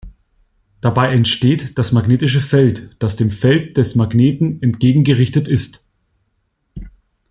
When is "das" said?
1.77-1.91, 2.97-3.17